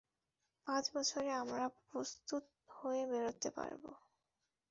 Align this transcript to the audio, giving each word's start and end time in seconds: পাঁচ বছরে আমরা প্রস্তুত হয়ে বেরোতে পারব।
পাঁচ 0.67 0.85
বছরে 0.95 1.29
আমরা 1.41 1.65
প্রস্তুত 1.87 2.43
হয়ে 2.69 3.03
বেরোতে 3.05 3.49
পারব। 3.57 3.83